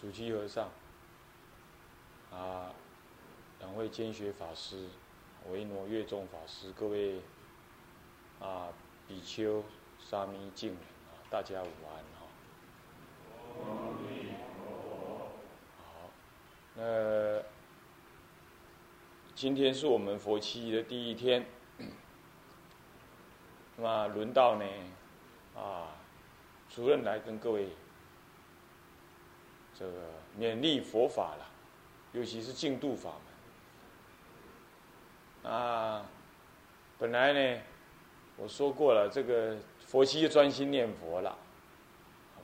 [0.00, 0.70] 主七和尚，
[2.30, 2.72] 啊，
[3.58, 4.86] 两位兼学法师，
[5.50, 7.20] 维诺月众法师，各位
[8.38, 8.68] 啊，
[9.08, 9.64] 比丘、
[9.98, 12.28] 沙弥、净人啊，大家午安哈。
[15.78, 16.10] 好，
[16.76, 17.42] 那
[19.34, 21.44] 今天是我们佛期的第一天，
[23.76, 24.64] 那么轮到呢，
[25.56, 25.88] 啊，
[26.70, 27.70] 主任来跟各位。
[29.78, 29.92] 这个
[30.36, 31.46] 勉励佛法了，
[32.10, 33.12] 尤其是净度法
[35.44, 35.52] 门。
[35.52, 36.04] 啊，
[36.98, 37.60] 本来呢，
[38.36, 41.38] 我说过了，这个佛期就专心念佛了，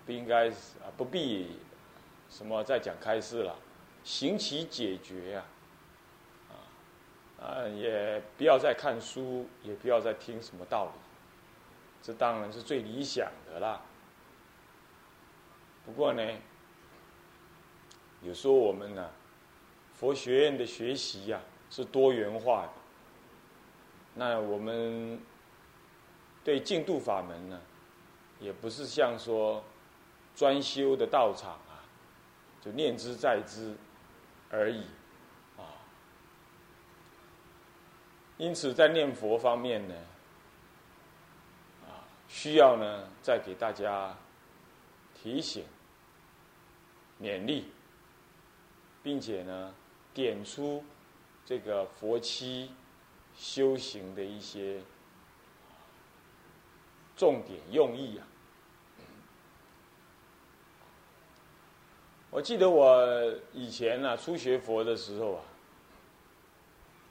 [0.07, 1.59] 不应该啊，不必
[2.31, 3.57] 什么再讲开示了，
[4.05, 5.45] 行其解决呀，
[6.51, 6.55] 啊，
[7.45, 10.93] 啊，也不要再看书，也不要再听什么道理，
[12.01, 13.83] 这当然是最理想的啦。
[15.85, 16.23] 不过呢。
[18.25, 19.11] 有时候我们呢，
[19.93, 22.73] 佛学院的学习呀是多元化的。
[24.15, 25.21] 那我们
[26.43, 27.61] 对净度法门呢，
[28.41, 29.63] 也不是像说
[30.35, 31.85] 专修的道场啊，
[32.63, 33.77] 就念之在之
[34.51, 34.85] 而已
[35.59, 35.69] 啊。
[38.39, 39.95] 因此在念佛方面呢，
[41.87, 44.17] 啊，需要呢再给大家
[45.15, 45.65] 提醒、
[47.21, 47.71] 勉励。
[49.05, 49.75] 并且呢，
[50.15, 50.83] 点出
[51.45, 52.73] 这个佛期
[53.37, 54.81] 修行的一些
[57.15, 58.27] 重点用意啊。
[62.31, 65.45] 我记得我以前呢初学佛的时候啊，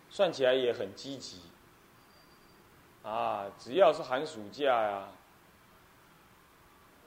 [0.10, 1.42] 算起来也很积极
[3.04, 5.08] 啊，只要是寒暑假呀，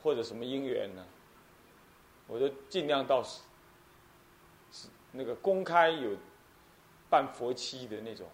[0.00, 1.04] 或者什么因缘呢，
[2.28, 3.20] 我就尽量到。
[5.16, 6.16] 那个公开有
[7.08, 8.28] 办佛期的那种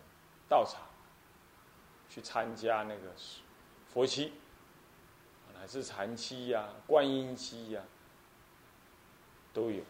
[0.49, 0.81] 道场，
[2.09, 3.13] 去参加那个
[3.87, 4.33] 佛期，
[5.55, 7.83] 乃至禅期呀、观音期呀，
[9.53, 9.83] 都有。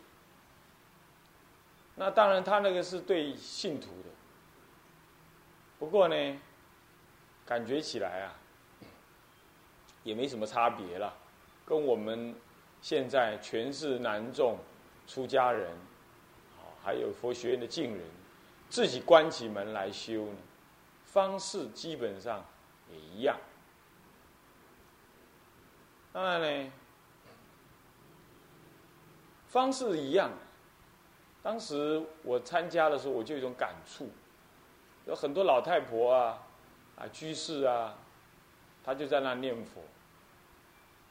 [1.94, 4.10] 那当然，他那个是对信徒的。
[5.78, 6.40] 不过呢，
[7.46, 8.34] 感觉起来啊，
[10.02, 11.16] 也没什么差别了，
[11.64, 12.34] 跟我们
[12.80, 14.58] 现在全是男众
[15.06, 15.76] 出家人。
[16.84, 18.04] 还有佛学院的敬人，
[18.68, 20.36] 自己关起门来修呢，
[21.04, 22.44] 方式基本上
[22.90, 23.38] 也一样。
[26.12, 26.72] 当然呢，
[29.46, 30.32] 方式一样。
[31.40, 34.10] 当时我参加的时候，我就有一种感触，
[35.06, 36.42] 有很多老太婆啊，
[36.96, 37.96] 啊居士啊，
[38.82, 39.82] 他就在那念佛。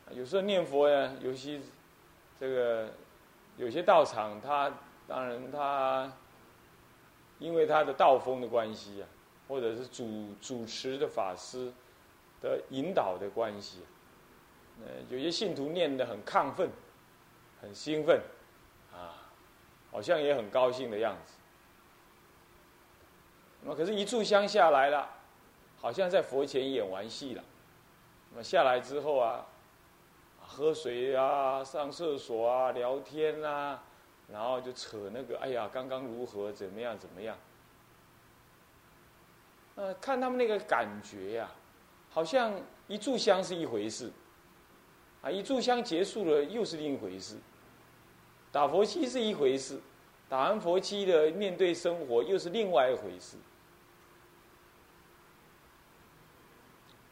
[0.09, 1.61] 有时候念佛呀，有些
[2.37, 2.91] 这个
[3.55, 4.69] 有些道场他。
[5.11, 6.09] 当然，他
[7.37, 9.05] 因为他的道风的关系啊，
[9.45, 11.69] 或者是主主持的法师
[12.41, 13.79] 的引导的关系，
[14.79, 16.69] 呃，有些信徒念的很亢奋，
[17.61, 18.21] 很兴奋，
[18.93, 19.27] 啊，
[19.91, 21.33] 好像也很高兴的样子。
[23.63, 25.09] 那么，可是，一炷香下来了，
[25.81, 27.43] 好像在佛前演完戏了。
[28.29, 29.45] 那么下来之后啊，
[30.39, 33.83] 喝水啊，上厕所啊，聊天啊。
[34.31, 37.37] 然后就扯那个，哎呀，刚刚如何，怎么样，怎么样？
[39.75, 41.51] 呃，看他们那个感觉呀，
[42.09, 42.53] 好像
[42.87, 44.09] 一炷香是一回事，
[45.21, 47.35] 啊，一炷香结束了又是另一回事，
[48.51, 49.81] 打佛七是一回事，
[50.29, 53.35] 打完佛七的面对生活又是另外一回事。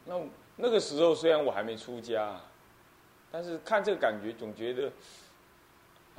[0.06, 0.20] 那
[0.56, 2.40] 那个时候虽然我还没出家，
[3.30, 4.90] 但是看这个感觉，总觉得。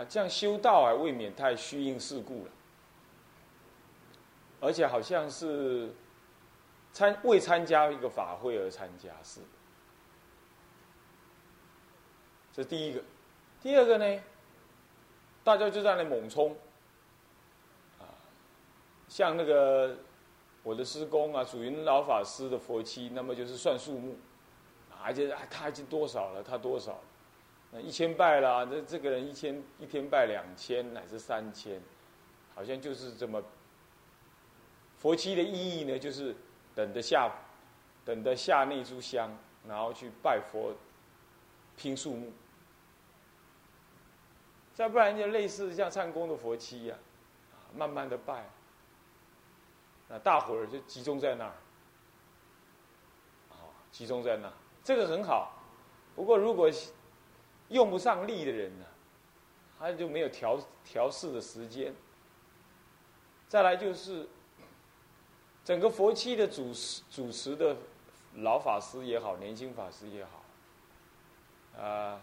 [0.06, 2.52] 这样修道啊，未免太虚应世故了，
[4.60, 5.94] 而且好像是
[6.94, 9.42] 参未参加一个法会而参加是。
[12.54, 13.02] 这第一个，
[13.62, 14.22] 第二个呢，
[15.44, 16.56] 大家就在那猛冲，
[18.00, 18.04] 啊，
[19.08, 19.98] 像那个
[20.64, 24.18] 我的师公啊，属于老法师的佛妻，那么就是算数目，
[25.02, 27.00] 而且啊，他已经多少了，他多少。
[27.72, 31.82] 那一千拜啦，这这个人一千一天拜两千乃至三千，
[32.54, 33.42] 好像就是这么。
[34.98, 36.36] 佛七的意义呢，就是
[36.76, 37.34] 等着下，
[38.06, 39.36] 等着下那炷香，
[39.68, 40.76] 然后去拜佛，
[41.76, 42.32] 拼数目。
[44.74, 46.96] 再不然就类似像唱功的佛七呀，
[47.76, 48.48] 慢慢的拜，
[50.08, 51.54] 那大伙儿就集中在那儿，
[53.50, 53.58] 啊，
[53.92, 54.54] 集中在那，
[54.84, 55.54] 这个很好。
[56.16, 56.70] 不过如果
[57.72, 58.86] 用不上力的人呢，
[59.80, 61.94] 他就没有调调试的时间。
[63.48, 64.30] 再来就是
[65.64, 67.76] 整个佛期的主持主持的
[68.36, 72.22] 老法师也好，年轻法师也好，啊，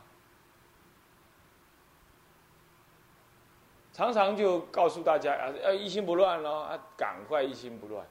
[3.93, 8.07] 常常就告诉大家啊，要一心不乱咯，啊，赶快一心不乱，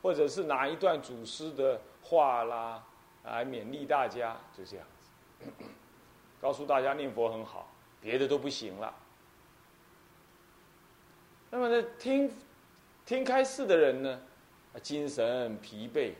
[0.00, 2.82] 或者是拿一段祖师的话啦，
[3.24, 5.52] 来勉励大家，就这样子，
[6.42, 7.68] 告诉大家念佛很好，
[8.00, 8.92] 别的都不行了。
[11.48, 12.28] 那么呢，听
[13.06, 14.20] 听开示的人呢，
[14.82, 16.14] 精神疲惫，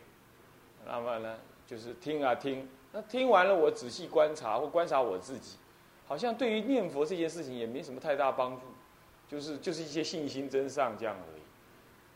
[0.86, 1.36] 那么呢，
[1.66, 5.56] 就是听啊听，那听完了，我仔细观察或观察我自己，
[6.06, 8.66] 好像对于念佛这件事情也没什么太大帮助，
[9.28, 11.42] 就是就是一些信心真上这样而已。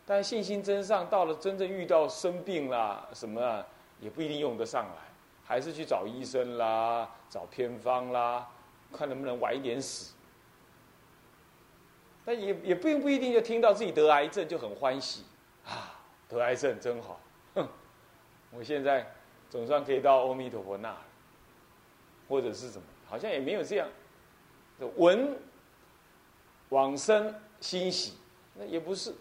[0.04, 3.66] 但信心真上到了真正遇到生病啦什么啊，
[3.98, 5.02] 也不一定用得上来，
[5.46, 8.48] 还是去找医生啦，找偏方啦，
[8.92, 10.14] 看能不能晚一点死。
[12.24, 15.22] 但也也并不一定就听到自己得癌症就很欢喜
[15.64, 15.94] 啊，
[16.28, 17.20] 得癌症真好，
[17.54, 17.68] 哼！
[18.50, 19.06] 我现在
[19.48, 20.98] 总算可以到阿弥陀佛那了，
[22.28, 23.88] 或者是什么，好像也没有这样，
[24.96, 25.38] 闻
[26.70, 28.14] 往生欣喜，
[28.54, 29.14] 那也不是。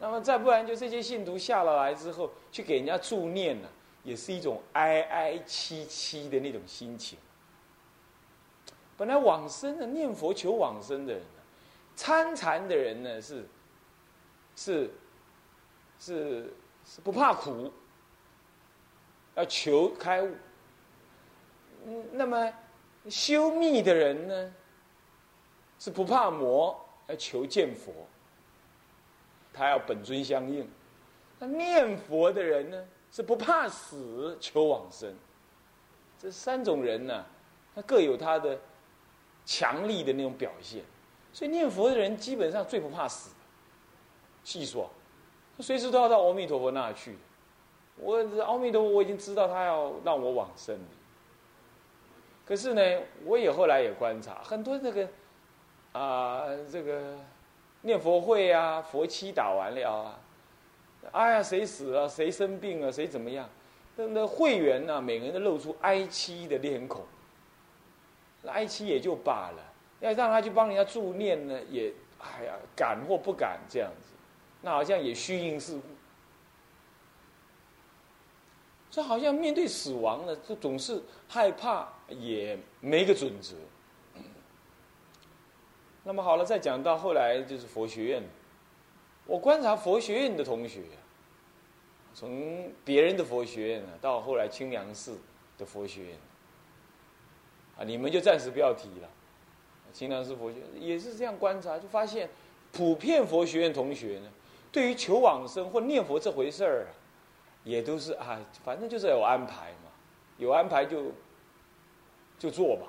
[0.00, 3.68] 那么再不然就这些信徒下了来之后，去给人家助念呢，
[4.08, 7.18] 也是一种哀哀戚戚的那种心情。
[8.96, 11.22] 本来往生的念佛求往生的人。
[11.94, 13.44] 参禅的人呢，是
[14.54, 14.90] 是
[15.98, 17.72] 是是不怕苦，
[19.34, 20.32] 要求开悟。
[21.84, 22.52] 嗯，那么
[23.10, 24.54] 修密的人呢，
[25.80, 27.92] 是不怕魔，要求见佛。
[29.52, 30.70] 他要本尊相应。
[31.40, 35.14] 那念佛的人呢，是不怕死，求往生。
[36.18, 37.24] 这三种人呢，
[37.74, 38.58] 他各有他的
[39.44, 40.82] 强力的那种表现。
[41.32, 43.30] 所以念佛的人基本上最不怕死。
[44.42, 44.90] 细说，
[45.56, 47.16] 他随时都要到阿弥陀佛那去。
[47.96, 50.78] 我阿弥陀佛，我已经知道他要让我往生。
[52.46, 52.82] 可是呢，
[53.26, 55.08] 我也后来也观察很多这个
[55.92, 57.18] 啊，这个
[57.82, 60.18] 念佛会啊，佛七打完了啊，
[61.12, 63.48] 哎呀，谁死了，谁生病了，谁怎么样？
[63.96, 67.04] 那那会员呢，每个人都露出哀戚的脸孔。
[68.46, 69.62] 哀戚也就罢了。
[70.00, 74.12] 要让他去帮人家助念呢，也哎呀，敢或不敢这样子，
[74.62, 75.78] 那好像也虚应事。
[78.90, 83.54] 这好像面对死亡呢，就总是害怕，也没个准则。
[86.04, 88.22] 那么好了，再讲到后来就是佛学院，
[89.28, 90.80] 我观察佛学院的同学，
[92.14, 95.18] 从别人的佛学院呢，到后来清凉寺
[95.58, 96.16] 的佛学院，
[97.76, 99.08] 啊，你们就暂时不要提了。
[99.92, 102.30] 清凉寺佛学也是这样观察，就发现
[102.72, 104.30] 普遍佛学院同学呢，
[104.72, 106.90] 对于求往生或念佛这回事儿啊，
[107.64, 109.90] 也都是啊，反正就是有安排嘛，
[110.38, 111.12] 有安排就
[112.38, 112.86] 就做吧。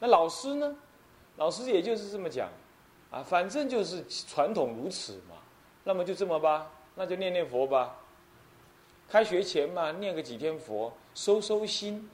[0.00, 0.76] 那老师呢，
[1.36, 2.48] 老师也就是这么讲
[3.12, 5.36] 啊，反正就是传统如此嘛，
[5.84, 7.96] 那么就这么吧，那就念念佛吧。
[9.08, 12.10] 开学前嘛，念个几天佛，收收心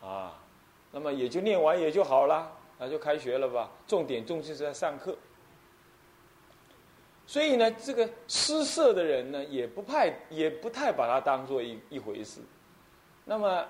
[0.00, 0.38] 啊。
[0.94, 3.70] 那么也就念完也就好了，那就开学了吧。
[3.86, 5.16] 重点重心是在上课，
[7.26, 12.42] 所以呢，这个失色的人呢，也不派，也不太把它当做一一回事。
[13.24, 13.66] 那么，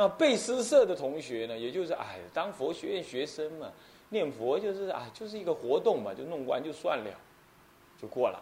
[0.00, 3.68] 那被施舍的同学呢，也就是哎，当佛学院学生嘛，
[4.10, 7.10] 念佛就是啊，就是一个活动嘛，就弄完就算了，
[8.00, 8.40] 就过了。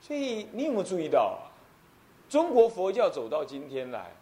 [0.00, 1.38] 所以你有没有注意到？
[2.30, 4.16] 中国佛教走到今天来，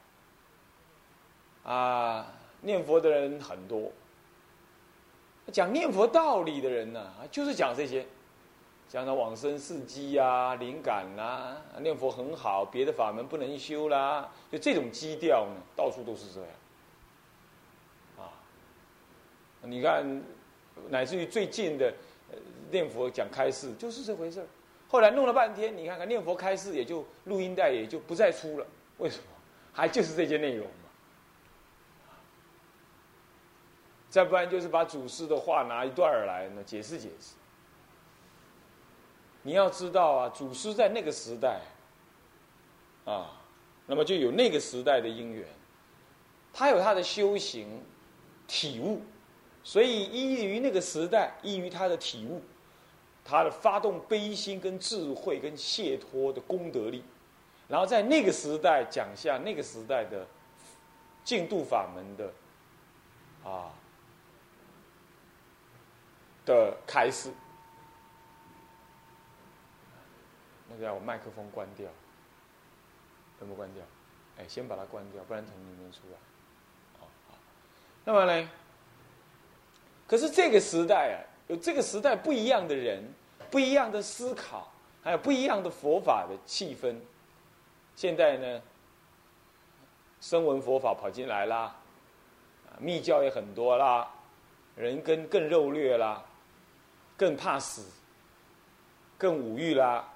[1.62, 2.26] 啊，
[2.62, 3.92] 念佛的人很多。
[5.52, 8.04] 讲念佛道理的人呢，就是讲这些，
[8.88, 16.50] 讲到往生事迹啊、灵感啦，念佛很好，别的法门不能修啦，就这种基调呢，到处都是这样。
[18.18, 18.30] 啊，
[19.62, 20.22] 你看，
[20.88, 21.92] 乃至于最近的
[22.70, 24.46] 念佛讲开示，就是这回事儿。
[24.88, 28.66] 后来弄了半天，你看看念佛开示，也就录音带也就不再出了。
[28.98, 29.24] 为什么？
[29.72, 30.72] 还就是这些内容嘛。
[34.08, 37.34] 再不然就是把祖师的话拿一段儿来呢解释解释。
[39.46, 41.60] 你要知道啊，祖师在那个时代，
[43.04, 43.30] 啊，
[43.86, 45.46] 那么就有那个时代的因缘，
[46.52, 47.80] 他有他的修行
[48.48, 49.02] 体悟，
[49.62, 52.42] 所以依于那个时代，依于他的体悟。
[53.24, 57.02] 他的发动悲心、跟智慧、跟解脱的功德力，
[57.66, 60.24] 然后在那个时代讲下那个时代的
[61.24, 62.32] 净度法门的
[63.44, 63.70] 啊
[66.44, 67.30] 的开始。
[70.78, 71.88] 那个，我麦克风关掉，
[73.38, 73.82] 全部关掉？
[74.38, 76.18] 哎，先把它关掉，不然从里面出来。
[77.00, 77.38] 好，好。
[78.04, 78.50] 那么呢？
[80.06, 81.16] 可是这个时代啊，
[81.48, 83.02] 有这个时代不一样的人，
[83.50, 84.70] 不一样的思考，
[85.02, 86.96] 还有不一样的佛法的气氛。
[87.94, 88.62] 现在呢，
[90.20, 91.74] 声闻佛法跑进来啦，
[92.78, 94.08] 密教也很多啦，
[94.76, 96.22] 人更更肉劣啦，
[97.16, 97.90] 更怕死，
[99.16, 100.06] 更五欲啦，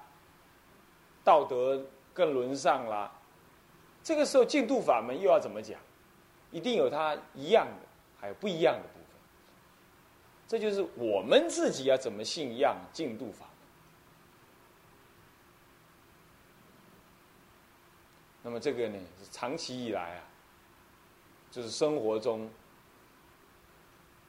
[1.23, 3.11] 道德更沦丧啦。
[4.03, 5.79] 这个时候净土法门又要怎么讲？
[6.51, 7.87] 一定有它一样的，
[8.19, 9.05] 还有不一样的部分。
[10.47, 13.45] 这就是我们自己要怎么信仰净土法。
[18.43, 20.23] 那么这个呢，是长期以来啊，
[21.51, 22.49] 就是生活中，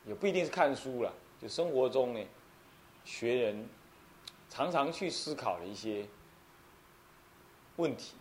[0.07, 2.21] 也不一定是看书了，就生活中呢，
[3.05, 3.69] 学人
[4.51, 6.07] 常常去思考的一些
[7.77, 8.15] 问题。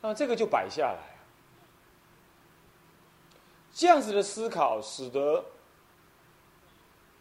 [0.00, 1.16] 那这个就摆下来，
[3.72, 5.44] 这样子的思考，使得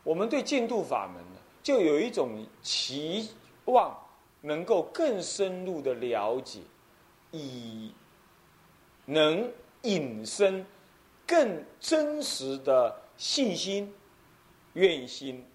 [0.03, 3.31] 我们对净土法门呢，就有一种期
[3.65, 3.97] 望。
[4.41, 6.61] 能够更深入的了解，
[7.31, 7.93] 以
[9.03, 9.51] 能
[9.81, 10.65] 引申
[11.27, 13.93] 更真实的信心、
[14.75, 15.45] 愿心，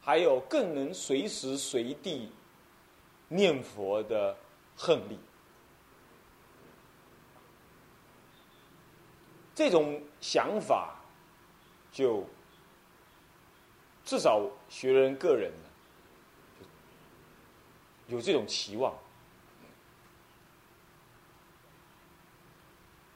[0.00, 2.32] 还有更能随时随地
[3.32, 4.36] 念佛的
[4.76, 5.18] 恨力。
[9.54, 10.96] 这种想法，
[11.90, 12.26] 就
[14.04, 15.50] 至少学人个人。
[18.08, 18.92] 有这种期望，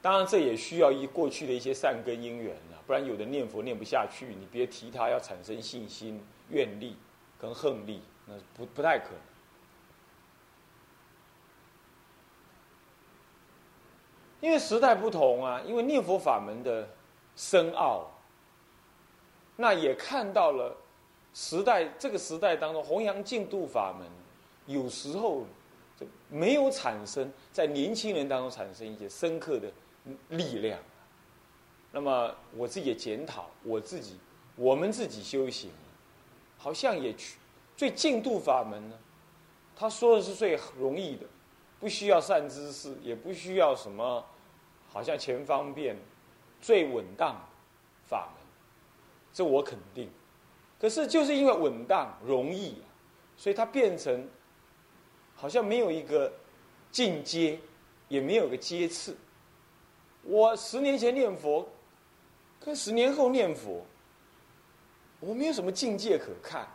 [0.01, 6.95] 当然这也需要一过去的一些善根因缘了，不然有的念佛念不下去，你别提他要产生信心、愿力
[7.37, 9.34] 跟恨力，那不不太可能。
[14.41, 16.87] 因为时代不同啊，因为念佛法门的
[17.35, 18.11] 深奥，
[19.55, 20.75] 那也看到了
[21.33, 24.07] 时代这个时代当中弘扬净土法门。
[24.67, 25.45] 有时候
[25.95, 29.71] 就没有产生在年轻人当中产生一些深刻的
[30.29, 30.79] 力量。
[31.91, 34.19] 那么我自己也检讨我自己，
[34.55, 35.69] 我们自己修行，
[36.57, 37.37] 好像也去
[37.77, 38.97] 最净度法门呢。
[39.75, 41.25] 他说的是最容易的，
[41.79, 44.25] 不需要善知识，也不需要什么，
[44.87, 45.97] 好像全方便、
[46.61, 47.35] 最稳当
[48.03, 48.43] 法门。
[49.33, 50.09] 这我肯定。
[50.79, 52.81] 可是就是因为稳当、容易，
[53.37, 54.27] 所以它变成。
[55.37, 56.31] 好像没有一个
[56.91, 57.59] 进阶，
[58.07, 59.17] 也没有个阶次。
[60.23, 61.67] 我十年前念佛，
[62.57, 63.85] 跟十年后念佛，
[65.19, 66.65] 我没有什么境界可看，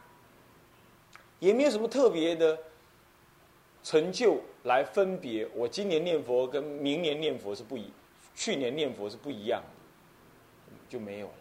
[1.38, 2.57] 也没有什么特别的
[3.83, 5.48] 成就来分别。
[5.54, 7.90] 我今年念佛跟明年念佛是不一，
[8.34, 11.34] 去年念佛是不一样的，就没有了。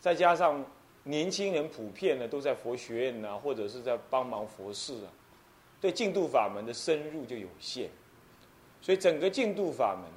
[0.00, 0.64] 再加上
[1.02, 5.12] 年轻人普遍呢都在佛学院呐，或者是在帮忙佛事啊。
[5.78, 7.90] 对净度法门的深入就有限，
[8.80, 10.10] 所以整个净度法门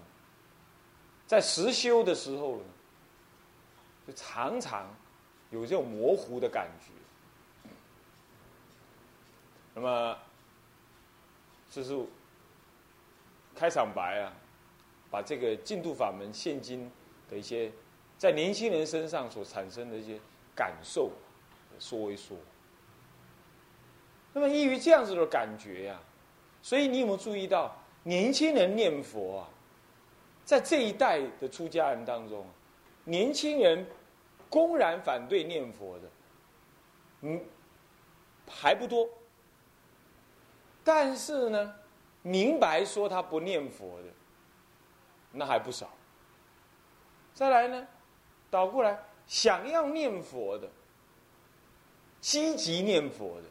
[1.27, 2.63] 在实修的时候呢，
[4.07, 4.89] 就常常
[5.51, 6.91] 有这种模糊的感觉。
[9.75, 10.17] 那么，
[11.69, 11.97] 就是
[13.55, 14.33] 开场白啊，
[15.11, 16.89] 把这个净度法门现今
[17.29, 17.71] 的一些
[18.17, 20.19] 在年轻人身上所产生的一些
[20.55, 21.11] 感受
[21.79, 22.35] 说一说。
[24.33, 25.99] 那么，依于这样子的感觉呀，
[26.61, 29.49] 所以你有没有注意到，年轻人念佛啊，
[30.45, 32.45] 在这一代的出家人当中，
[33.03, 33.85] 年轻人
[34.49, 36.09] 公然反对念佛的，
[37.21, 37.41] 嗯，
[38.47, 39.09] 还不多。
[40.83, 41.75] 但是呢，
[42.21, 44.07] 明白说他不念佛的，
[45.31, 45.89] 那还不少。
[47.33, 47.87] 再来呢，
[48.49, 50.67] 倒过来想要念佛的，
[52.19, 53.43] 积极念佛的。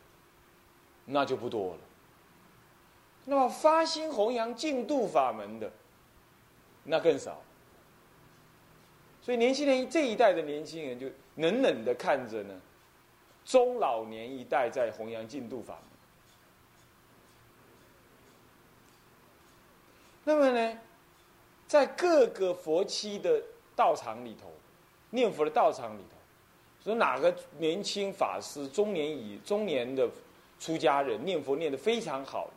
[1.11, 1.81] 那就不多了。
[3.25, 5.73] 那么发心弘扬净度法门的，
[6.85, 7.41] 那更少。
[9.23, 11.07] 所以年轻人这一代的年轻人就
[11.37, 12.61] 冷冷的看着呢，
[13.43, 15.88] 中老年一代在弘扬净度法门。
[20.29, 20.79] 那么呢，
[21.67, 23.43] 在各个佛期的
[23.75, 24.53] 道场里头，
[25.09, 30.07] 念佛的道场里头，说哪个年轻法师、中年以中年的。
[30.61, 32.51] 出家人念佛念的非常好，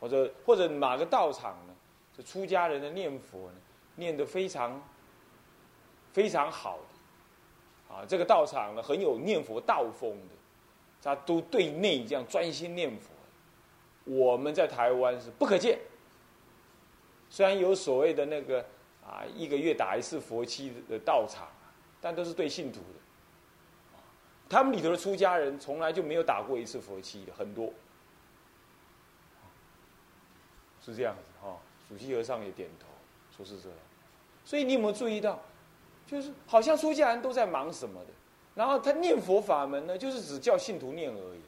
[0.00, 1.74] 或者或者哪个道场呢？
[2.16, 3.56] 这出家人的念佛呢，
[3.96, 4.82] 念得非常
[6.12, 10.34] 非常好的，啊，这个道场呢很有念佛道风的，
[11.02, 13.10] 他都对内这样专心念佛。
[14.04, 15.78] 我们在台湾是不可见，
[17.30, 18.60] 虽然有所谓的那个
[19.02, 21.48] 啊一个月打一次佛七的道场，
[22.00, 23.00] 但都是对信徒的。
[24.48, 27.72] 他们里头的出家人从来就没有打过一次佛七的，很多
[30.84, 31.56] 是这样子哈。
[31.88, 32.86] 主席和尚也点头，
[33.36, 33.78] 说是这样。
[34.44, 35.40] 所以你有没有注意到，
[36.06, 38.10] 就是好像出家人都在忙什么的，
[38.56, 41.40] 然后他念佛法门呢，就是只叫信徒念而已。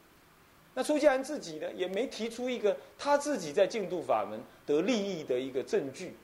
[0.73, 6.15] 那出家人自己呢，也没提出一个他自己在净土法门得利益的一个证据，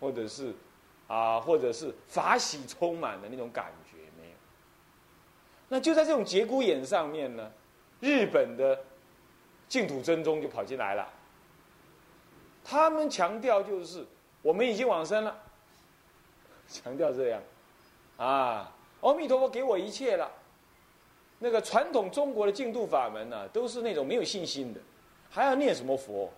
[0.00, 0.54] 或者是
[1.08, 4.34] 啊，或者是法喜充满的那种感觉没有。
[5.68, 7.50] 那就在这种节骨眼上面呢，
[8.00, 8.78] 日本的
[9.68, 11.08] 净土真宗就跑进来了。
[12.64, 14.04] 他们强调就是
[14.42, 15.36] 我们已经往生了，
[16.68, 17.42] 强调这样，
[18.16, 20.30] 啊，阿弥陀佛给我一切了。
[21.38, 24.80] 那个传统中国的净土法门呢，都是那种没有信心的，
[25.28, 26.32] 还要念什么佛？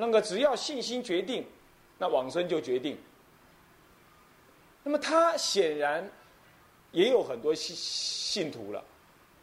[0.00, 1.46] 那个只要信心决定，
[1.98, 2.98] 那往生就决定。
[4.82, 6.10] 那么他显然。
[6.92, 8.82] 也有很多信信徒了，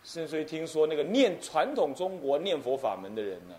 [0.04, 3.56] 甚至于听说那个念传统中国念佛法门的人呢，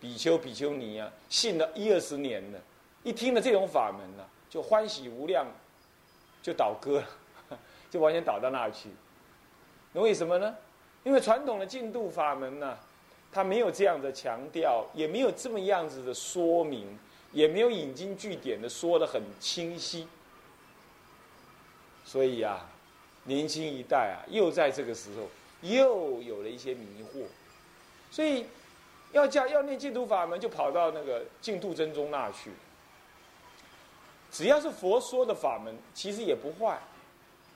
[0.00, 2.58] 比丘比丘尼啊，信了一二十年了，
[3.04, 5.46] 一听了这种法门呢，就欢喜无量，
[6.42, 7.08] 就倒戈了，
[7.88, 8.88] 就完全倒到那儿去。
[9.92, 10.52] 那为什么呢？
[11.04, 12.76] 因为传统的净土法门呢，
[13.32, 16.98] 他没有这样的强调，也没有这么样子的说明，
[17.32, 20.06] 也没有引经据典的说的很清晰，
[22.04, 22.68] 所以啊。
[23.24, 25.28] 年轻一代啊，又在这个时候
[25.60, 27.22] 又有了一些迷惑，
[28.10, 28.46] 所以
[29.12, 32.50] 要叫要念净土法门，就跑到那个净土真宗那去。
[34.28, 36.80] 只要是佛说的法门，其实也不坏，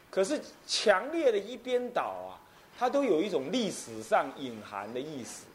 [0.09, 2.38] 可是强烈的一边倒啊，
[2.79, 5.46] 它都有一种历史上隐含的意思，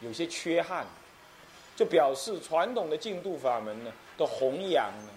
[0.00, 0.86] 有些缺憾，
[1.76, 5.08] 就表示传统的净土法门呢的弘扬呢，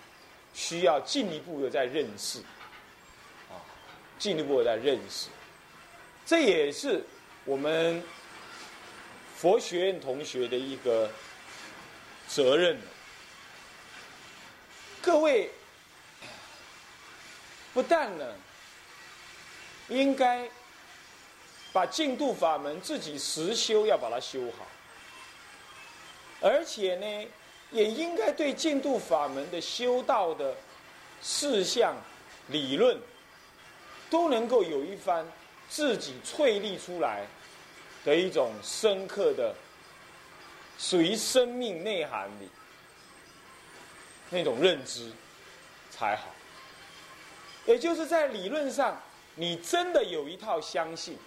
[0.53, 2.39] 需要进一步的在认识。
[3.49, 3.59] 啊
[4.19, 5.27] 进一步的认识，
[6.25, 7.03] 这也是
[7.43, 8.01] 我们
[9.35, 11.11] 佛学院同学的一个
[12.25, 12.79] 责任。
[15.01, 15.51] 各位
[17.73, 18.33] 不但呢，
[19.89, 20.47] 应该
[21.73, 24.65] 把净土法门自己实修，要把它修好，
[26.43, 27.27] 而且呢，
[27.71, 30.53] 也应该对净土法门的修道的
[31.23, 31.95] 事项、
[32.49, 32.95] 理论。
[34.09, 35.25] 都能够有一番
[35.67, 37.25] 自己淬炼出来
[38.05, 39.55] 的一种深刻的
[40.77, 42.47] 属于生命内涵里
[44.29, 45.11] 那种认知
[45.89, 46.25] 才好。
[47.65, 49.01] 也就是在理论上，
[49.33, 51.17] 你真的有一套相信，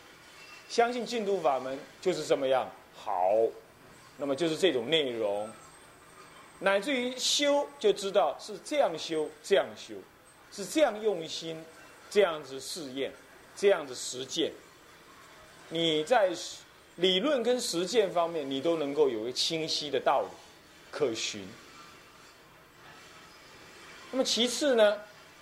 [0.69, 3.33] 相信净土法门就是这么样好，
[4.17, 5.51] 那么就是这种内容，
[6.61, 9.95] 乃至于修就知道是这样修，这样修，
[10.53, 11.63] 是这样用心。
[12.09, 13.13] 这样子试验，
[13.57, 14.53] 这样子实践，
[15.69, 16.33] 你在
[16.95, 20.29] 理论跟实践方面，你都能够有一个清晰的道理
[20.93, 21.47] 可循。
[24.13, 24.99] 那么其次呢，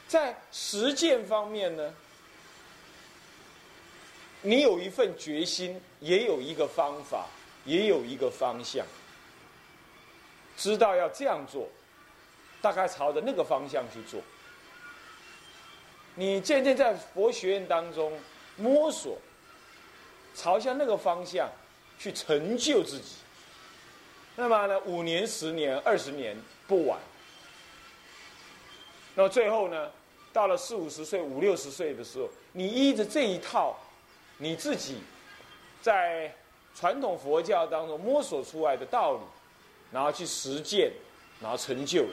[0.08, 1.94] 在实践方面呢，
[4.40, 7.26] 你有一份决心，也有一个方法，
[7.64, 8.87] 也有一个方向，
[10.57, 11.68] 知道要这样做，
[12.61, 14.20] 大概朝着那个方向去做。
[16.14, 18.12] 你渐渐在佛学院当中
[18.57, 19.18] 摸索，
[20.35, 21.50] 朝向那个方向
[21.98, 23.16] 去成就自己。
[24.37, 27.00] 那么呢，五年、十年、二十年不晚。
[29.14, 29.90] 那么最后呢，
[30.33, 33.79] 到了四五十岁、五六十岁的时候，你依着这一套，
[34.38, 34.98] 你自己
[35.81, 36.33] 在
[36.74, 39.20] 传统佛教当中摸索出来的道理，
[39.92, 40.92] 然后去实践，
[41.40, 42.04] 然后成就。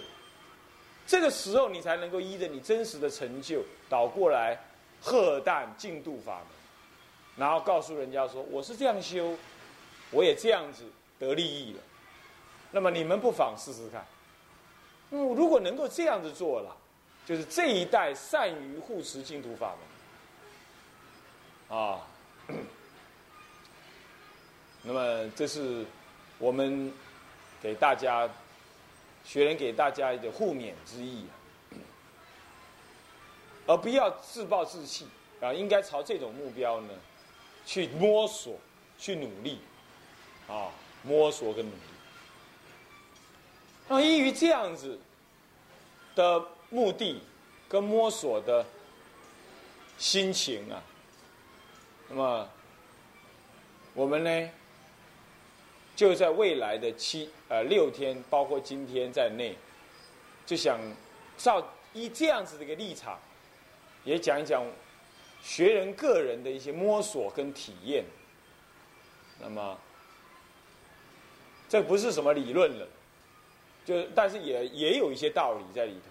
[1.07, 4.57] 这个时候，你才能够依着你真实的成就倒过来，
[5.01, 6.47] 喝淡净度法门，
[7.35, 9.35] 然后告诉人家说：“我是这样修，
[10.11, 10.83] 我也这样子
[11.17, 11.79] 得利益了。”
[12.71, 14.05] 那么你们不妨试试看。
[15.09, 16.77] 嗯，如果能够这样子做了，
[17.25, 19.73] 就是这一代善于护持净土法
[21.69, 22.07] 门啊。
[24.83, 25.85] 那么这是
[26.39, 26.91] 我们
[27.61, 28.29] 给大家。
[29.23, 31.27] 学人给大家一个互勉之意
[31.69, 31.77] 啊，
[33.67, 35.05] 而不要自暴自弃
[35.39, 36.89] 啊，应该朝这种目标呢
[37.63, 38.57] 去摸索、
[38.97, 39.59] 去努力
[40.47, 40.71] 啊，
[41.03, 41.81] 摸索跟努力。
[43.87, 44.99] 那么依于这样子
[46.15, 47.21] 的目的
[47.69, 48.65] 跟摸索的
[49.99, 50.81] 心情啊，
[52.09, 52.49] 那么
[53.93, 54.49] 我们呢，
[56.01, 59.55] 就在未来的七呃六天，包括今天在内，
[60.47, 60.79] 就想
[61.37, 63.19] 照以这样子的一个立场，
[64.03, 64.65] 也讲一讲
[65.43, 68.03] 学人个人的一些摸索跟体验。
[69.39, 69.77] 那么，
[71.69, 72.87] 这不是什么理论了，
[73.85, 76.09] 就但是也也有一些道理在里头。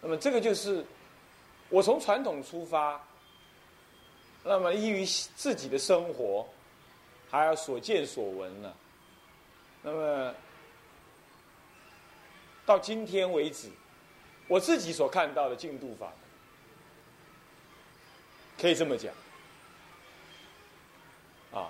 [0.00, 0.84] 那么这个就是
[1.68, 3.00] 我从传统出发，
[4.42, 6.44] 那么依于自己的生活，
[7.36, 8.72] 还有所见所闻呢，
[9.82, 10.34] 那么
[12.64, 13.68] 到今天为止，
[14.48, 16.12] 我自己所看到的进度法，
[18.58, 19.12] 可以这么讲。
[21.52, 21.68] 啊，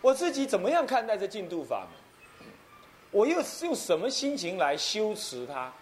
[0.00, 2.48] 我自己怎么样看待这进度法门？
[3.10, 5.72] 我又是用什么心情来修持它？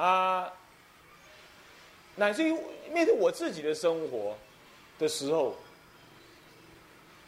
[0.00, 0.52] 啊，
[2.16, 2.52] 乃至于
[2.92, 4.36] 面对我自己的生活
[4.98, 5.56] 的时候，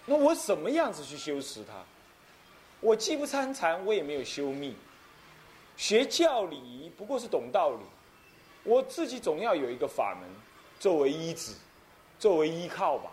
[0.07, 1.75] 那我什么样子去修持它？
[2.81, 4.75] 我既不参禅，我也没有修密，
[5.77, 7.85] 学教礼仪不过是懂道理。
[8.64, 10.29] 我自己总要有一个法门
[10.81, 11.53] 作为依止。
[12.19, 13.11] 作为依靠吧，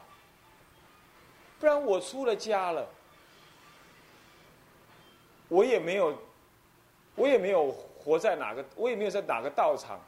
[1.60, 2.88] 不然我出了家了，
[5.50, 6.18] 我也没有，
[7.16, 10.00] 我也没有活在哪个，我也没有在哪个道场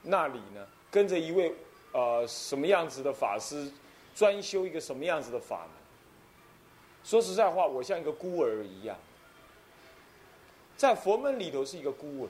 [0.00, 1.54] 那里呢，跟着一位
[1.92, 3.70] 呃什么样子的法师
[4.14, 5.77] 专修一个什么样子的法门。
[7.08, 8.94] 说实在话，我像一个孤儿一样，
[10.76, 12.28] 在佛门里头是一个孤儿，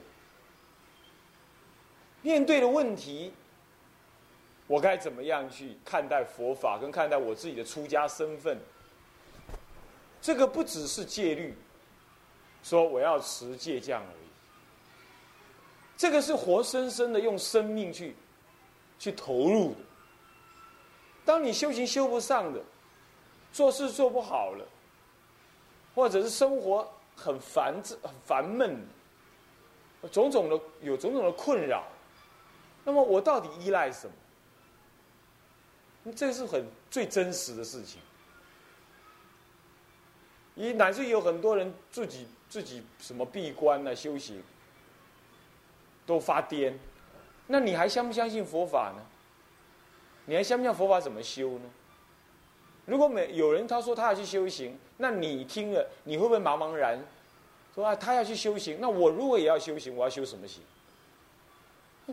[2.22, 3.32] 面对的问题。
[4.68, 8.56] 我该怎么样去看待佛法，跟看待我自己的出家身份？
[10.22, 11.56] 这个不只是戒律，
[12.62, 14.28] 说我要持戒这样而已。
[15.96, 18.14] 这个是活生生的用生命去
[18.96, 19.80] 去投入的。
[21.24, 22.62] 当你修行修不上的，
[23.58, 24.64] 做事做不好了，
[25.92, 28.86] 或者是生活很烦很烦闷，
[30.12, 31.82] 种种的有种种的困扰，
[32.84, 34.08] 那么我到底依赖什
[36.04, 36.12] 么？
[36.14, 38.00] 这是很最真实的事情，
[40.54, 44.40] 以乃至有很多人自己自己什么闭关啊修行，
[46.06, 46.74] 都发癫，
[47.48, 49.04] 那你还相不相信佛法呢？
[50.26, 51.68] 你还相不相信佛法怎么修呢？
[52.88, 56.98] 如果每有人他说他要去修行，那你听了你会不会茫茫然？
[57.74, 60.62] 说啊，他要去修行，那我如果也要修行，我要修什么行？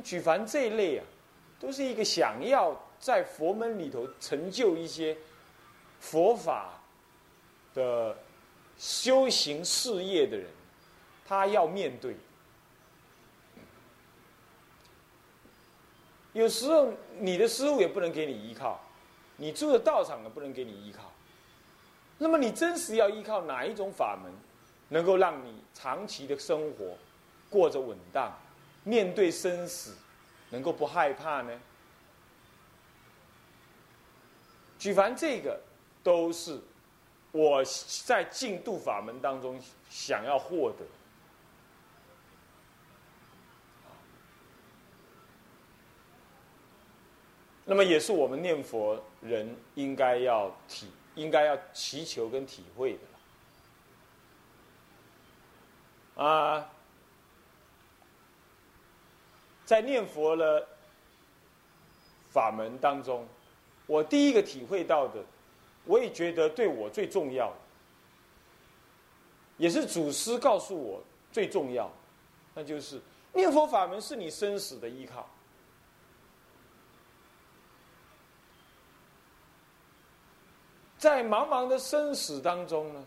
[0.04, 1.06] 举凡这一类啊，
[1.60, 2.80] 都是一个想要。
[2.98, 5.16] 在佛门里头成就一些
[6.00, 6.82] 佛法
[7.74, 8.18] 的
[8.78, 10.48] 修行事业的人，
[11.28, 12.16] 他要面对。
[16.32, 18.80] 有时候你的师傅也不能给你依靠，
[19.38, 21.12] 你住的道场呢不能给你依靠。
[22.18, 24.32] 那么你真实要依靠哪一种法门，
[24.90, 26.98] 能够让你长期的生活
[27.50, 28.32] 过着稳当，
[28.84, 29.96] 面对生死
[30.50, 31.60] 能够不害怕呢？
[34.80, 35.60] 举凡这个，
[36.04, 36.60] 都是
[37.32, 37.64] 我
[38.06, 40.86] 在净度法门当中想要获得。
[47.66, 52.94] 那么也是我们念佛人应该要体、应该要祈求跟体会
[56.16, 56.24] 的。
[56.24, 56.70] 啊，
[59.66, 60.68] 在念佛的
[62.30, 63.28] 法门当中。
[63.88, 65.24] 我第一个体会到的，
[65.84, 67.54] 我也觉得对我最重要，
[69.58, 71.92] 也是祖师告诉我最重要，
[72.56, 73.00] 那就是
[73.32, 75.30] 念佛法门是你生死的依靠。
[81.06, 83.06] 在茫茫的生死当中呢，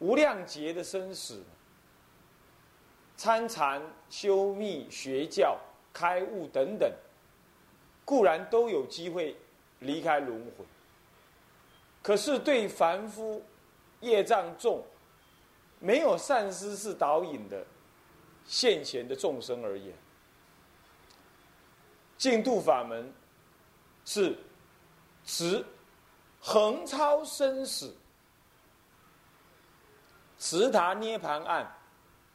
[0.00, 1.42] 无量劫的生死，
[3.16, 3.80] 参禅、
[4.10, 5.58] 修密、学教、
[5.90, 6.92] 开悟等等，
[8.04, 9.34] 固然都有机会。
[9.80, 10.64] 离开轮回，
[12.02, 13.40] 可是对凡夫
[14.00, 14.82] 业障重、
[15.78, 17.64] 没有善知识导引的
[18.44, 19.94] 现前的众生而言，
[22.16, 23.10] 净度法门
[24.04, 24.36] 是
[25.24, 25.64] 持
[26.48, 27.94] 横超生死、
[30.38, 31.70] 持达涅盘案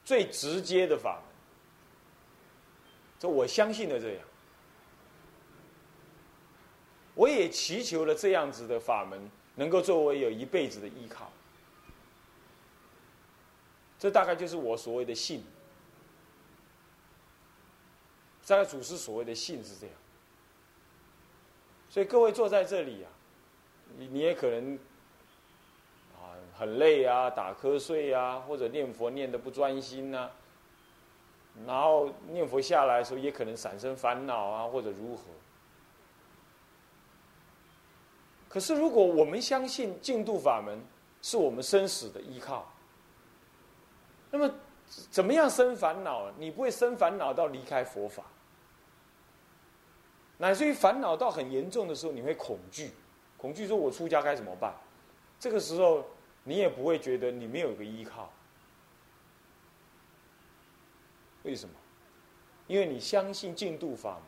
[0.06, 1.24] 最直接的法门。
[3.18, 4.24] 这我相信的这样。
[7.16, 9.20] 我也祈求了这样子的法门，
[9.56, 11.32] 能够作为有一辈子的依靠。
[13.98, 15.44] 这大概就是我所谓的信。
[18.46, 19.96] 大概祖师所谓的信是这样。
[21.90, 23.10] 所以各位坐在这里啊，
[23.98, 24.76] 你你也可能
[26.16, 30.30] 啊很累啊，打瞌睡啊，或者念佛念的不专心呐，
[31.66, 35.24] 然后念佛下来的时候也可能产生烦恼啊，或者如何。
[38.50, 40.80] 可是如果我们相信净土法门
[41.22, 42.72] 是我们生死的依靠，
[44.30, 44.54] 那么
[45.10, 46.30] 怎么样生烦恼？
[46.38, 48.24] 你不会生烦恼到离开佛法。
[50.38, 52.92] 乃至于烦恼到很严重的时候，你会恐惧，
[53.44, 54.74] 恐惧说：“我出家该怎么办？”
[55.38, 56.06] 这个时候，
[56.46, 58.32] 你也不会觉得你没有个依靠。
[61.44, 61.76] 为什么？
[62.68, 64.24] 因为你相信净度法门，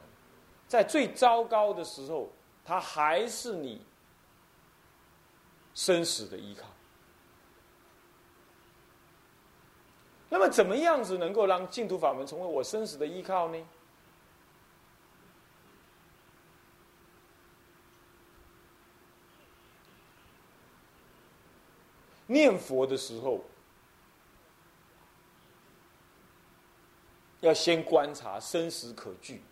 [0.67, 2.29] 在最糟糕的时候，
[2.65, 3.81] 它还是你
[5.73, 6.67] 生死的依靠。
[10.27, 13.65] 那么，怎么样子能够让净土法门成为我生死的依靠呢？
[22.27, 23.39] 念佛的时候，
[27.41, 29.43] 要先观察生死可惧，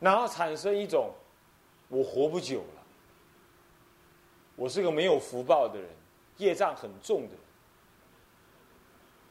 [0.00, 1.12] 然后产生一种
[1.88, 2.82] 我活不久了，
[4.56, 5.90] 我是个没有福报的人，
[6.38, 7.40] 业障很重的人，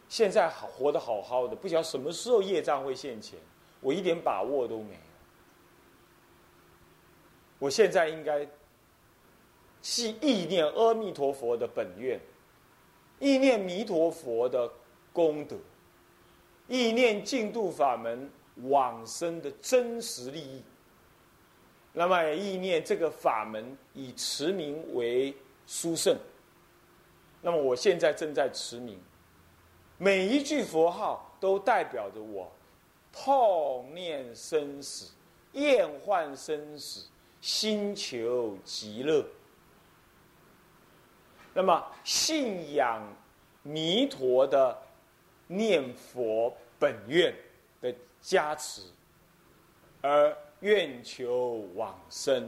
[0.08, 3.40] 现在好活得好好的，不晓得什么时候业障会现前，
[3.82, 5.02] 我一点把握都没有，
[7.58, 8.48] 我现在应该。
[9.82, 12.20] 系意念阿弥陀佛的本愿，
[13.20, 14.70] 意念弥陀佛的
[15.14, 15.56] 功德，
[16.68, 18.30] 意念净度法门
[18.64, 20.62] 往生的真实利益。
[21.94, 25.34] 那么也意念这个法门以持名为
[25.66, 26.16] 殊胜。
[27.42, 29.00] 那么我现在正在持名，
[29.98, 32.52] 每一句佛号都代表着我
[33.12, 35.12] 痛念生死、
[35.54, 37.08] 厌患生死、
[37.42, 39.26] 心求极乐。
[41.58, 43.02] 那么，信仰
[43.64, 44.80] 弥陀的
[45.48, 47.36] 念佛本愿
[47.82, 47.92] 的
[48.22, 48.84] 加持，
[50.00, 52.48] 而愿求往生，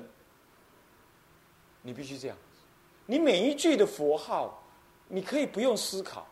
[1.81, 2.37] 你必须这样。
[3.07, 4.63] 你每一句的佛号，
[5.07, 6.27] 你可以不用思考，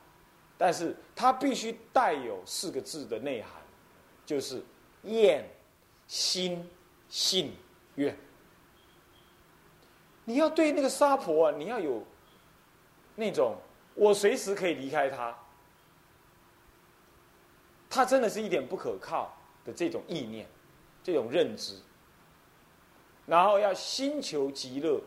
[0.55, 3.53] 但是它必须带有四个字的内涵，
[4.23, 4.63] 就是
[5.01, 5.43] 愿、
[6.05, 6.63] 心、
[7.09, 7.55] 信、
[7.95, 8.15] 愿。
[10.25, 12.05] 你要对那个沙婆啊，你要有。
[13.19, 13.57] 那种
[13.95, 15.35] 我随时可以离开他，
[17.89, 20.47] 他真的是一点不可靠的这种意念，
[21.03, 21.73] 这种认知，
[23.25, 25.01] 然后要心求极乐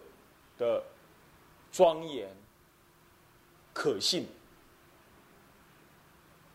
[0.59, 0.83] 的
[1.71, 2.29] 庄严
[3.73, 4.27] 可信，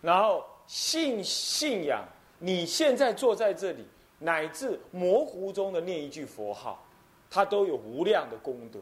[0.02, 2.06] 然后信信仰
[2.38, 3.88] 你现在坐在这里，
[4.20, 6.86] 乃至模糊中的念一句佛号，
[7.30, 8.82] 它都有无量的功德，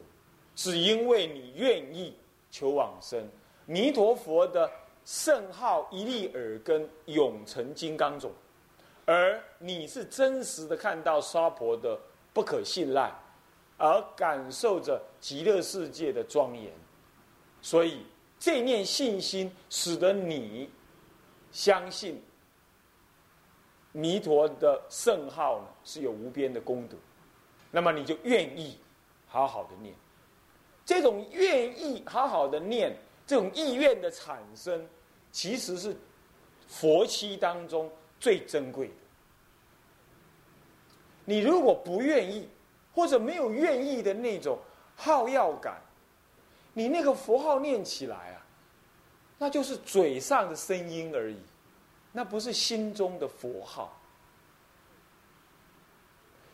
[0.56, 2.16] 只因为你愿意。
[2.54, 3.28] 求往生，
[3.66, 4.70] 弥陀佛的
[5.04, 8.30] 圣号一粒耳根，永成金刚种，
[9.04, 11.98] 而你是真实的看到娑婆的
[12.32, 13.12] 不可信赖，
[13.76, 16.72] 而感受着极乐世界的庄严，
[17.60, 18.06] 所以
[18.38, 20.70] 这念信心使得你
[21.50, 22.22] 相信
[23.90, 26.96] 弥陀的圣号呢是有无边的功德，
[27.72, 28.78] 那么你就愿意
[29.26, 29.92] 好好的念。
[30.86, 32.94] 这种愿意好好的念，
[33.26, 34.86] 这种意愿的产生，
[35.32, 35.96] 其实是
[36.68, 38.94] 佛期当中最珍贵的。
[41.24, 42.46] 你如果不愿意，
[42.94, 44.58] 或者没有愿意的那种
[44.94, 45.80] 好要感，
[46.74, 48.44] 你那个佛号念起来啊，
[49.38, 51.38] 那就是嘴上的声音而已，
[52.12, 53.98] 那不是心中的佛号。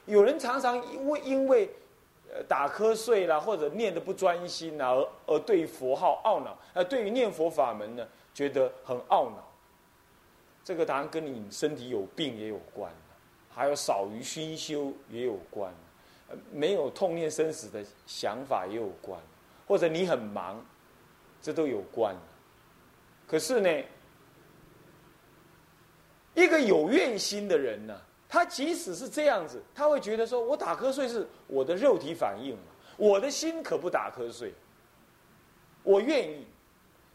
[0.07, 1.69] 有人常常因为因为。
[2.47, 9.47] 打瞌睡啦，或者念的不专心啦，而而对佛号懊恼，呃，对于念佛法门呢，觉得很懊恼。
[10.63, 12.93] 这个当然跟你身体有病也有关，
[13.49, 15.73] 还有少于熏修也有关，
[16.29, 19.21] 呃，没有痛念生死的想法也有关，
[19.67, 20.65] 或者你很忙，
[21.43, 22.15] 这都有关。
[23.27, 23.85] 可是呢，
[26.35, 28.01] 一个有愿心的人呢？
[28.31, 32.63] 他即使是这样子，他会觉得说：“我打瞌睡是我的肉体反应嘛，
[32.97, 34.55] 我的心可不打瞌睡。
[35.83, 36.47] 我愿意，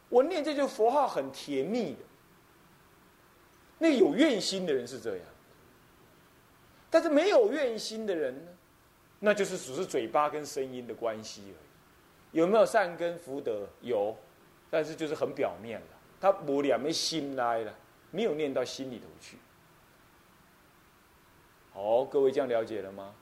[0.09, 1.99] 我念这句佛号很甜蜜的。
[3.77, 5.25] 那有愿心的人是这样，
[6.89, 8.51] 但是没有愿心的人呢，
[9.19, 12.39] 那就是只是嘴巴跟声音的关系而已。
[12.39, 13.65] 有没有善根福德？
[13.79, 14.13] 有，
[14.69, 15.87] 但是就是很表面了，
[16.19, 17.73] 他不两没心来了，
[18.11, 19.37] 没有念到心里头去。
[21.75, 23.13] 好，各位这样了解了吗？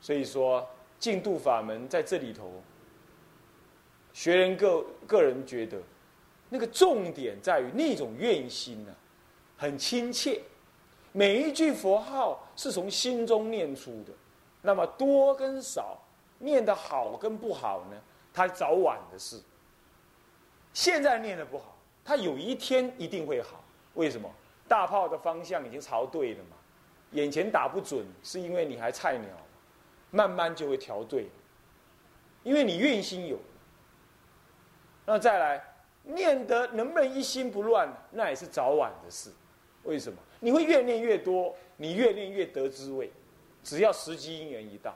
[0.00, 2.60] 所以说净度法门在这里头，
[4.12, 5.80] 学人个个人觉得，
[6.48, 8.92] 那个重点在于那种愿心呢，
[9.56, 10.42] 很亲切，
[11.12, 14.12] 每一句佛号是从心中念出的，
[14.60, 15.96] 那么多跟少，
[16.40, 17.96] 念的好跟不好呢，
[18.34, 19.40] 它早晚的事。
[20.72, 23.62] 现在念的不好，它有一天一定会好。
[23.94, 24.28] 为什么？
[24.68, 26.55] 大炮的方向已经朝对了嘛。
[27.16, 29.30] 眼前打不准，是因为你还菜鸟，
[30.10, 31.26] 慢慢就会调对，
[32.42, 33.38] 因为你愿心有。
[35.06, 35.64] 那再来
[36.02, 39.30] 念得能不能一心不乱，那也是早晚的事。
[39.84, 40.18] 为什么？
[40.40, 43.10] 你会越念越多，你越念越得滋味。
[43.64, 44.94] 只要时机因缘一到，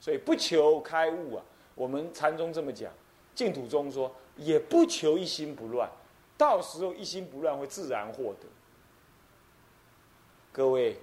[0.00, 1.44] 所以不求开悟啊。
[1.76, 2.92] 我们禅宗这么讲，
[3.36, 5.88] 净土宗说也不求一心不乱，
[6.36, 8.48] 到时候一心不乱会自然获得。
[10.50, 10.98] 各位。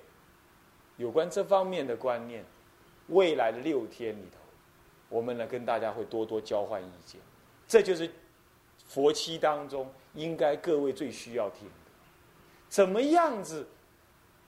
[0.99, 2.43] 有关这方面的观念，
[3.07, 4.37] 未来的六天里头，
[5.07, 7.21] 我们呢跟大家会多多交换意见。
[7.65, 8.11] 这就是
[8.85, 11.73] 佛期当中应该各位最需要听的。
[12.67, 13.65] 怎么样子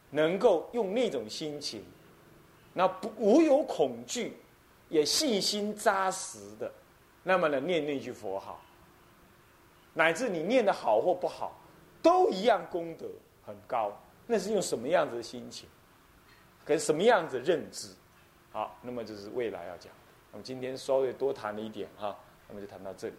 [0.09, 1.85] 能够用那种心情，
[2.73, 4.35] 那不无有恐惧，
[4.89, 6.69] 也信心扎实的，
[7.23, 8.59] 那么呢念那句佛号，
[9.93, 11.57] 乃至你念的好或不好，
[12.03, 13.07] 都一样功德
[13.45, 13.97] 很高。
[14.27, 15.69] 那是用什么样子的心情？
[16.65, 17.89] 跟什么样子认知？
[18.51, 19.91] 好，那么就是未来要讲。
[20.31, 23.15] 那么今天稍微多谈了一点哈，那么就谈到这里。